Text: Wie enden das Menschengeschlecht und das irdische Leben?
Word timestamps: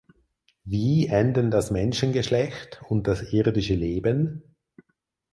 Wie 0.63 1.05
enden 1.09 1.51
das 1.51 1.69
Menschengeschlecht 1.69 2.81
und 2.89 3.05
das 3.07 3.21
irdische 3.21 3.75
Leben? 3.75 4.41